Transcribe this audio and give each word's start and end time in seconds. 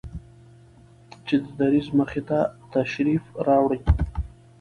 چې 1.25 1.35
د 1.43 1.45
دريځ 1.59 1.87
مخې 1.99 2.21
ته 2.29 2.39
تشریف 2.73 3.23
راوړي 3.47 3.79